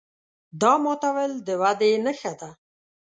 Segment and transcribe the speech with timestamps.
[0.61, 2.49] دا ماتول د ودې نښه ده.